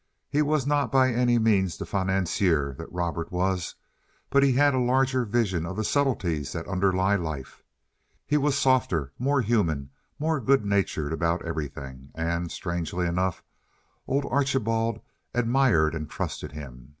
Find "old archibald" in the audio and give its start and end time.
14.07-15.01